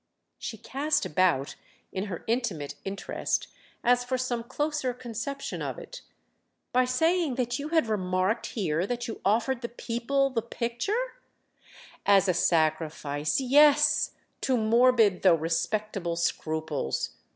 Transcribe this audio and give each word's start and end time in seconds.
She 0.39 0.57
cast 0.57 1.05
about, 1.05 1.53
in 1.91 2.05
her 2.05 2.23
intimate 2.25 2.73
interest, 2.83 3.45
as 3.83 4.03
for 4.03 4.17
some 4.17 4.43
closer 4.43 4.95
conception 4.95 5.61
of 5.61 5.77
it. 5.77 6.01
"By 6.73 6.85
saying 6.85 7.35
that 7.35 7.59
you 7.59 7.69
had 7.69 7.85
remarked 7.85 8.47
here 8.47 8.87
that 8.87 9.07
you 9.07 9.21
offered 9.23 9.61
the 9.61 9.69
People 9.69 10.31
the 10.31 10.41
picture—?" 10.41 11.21
"As 12.03 12.27
a 12.27 12.33
sacrifice—yes!—to 12.33 14.57
morbid, 14.57 15.21
though 15.21 15.35
respectable 15.35 16.15
scruples." 16.15 17.11